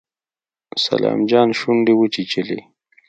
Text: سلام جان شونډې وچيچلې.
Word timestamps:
سلام 0.85 1.19
جان 1.29 1.49
شونډې 1.59 1.93
وچيچلې. 1.97 2.59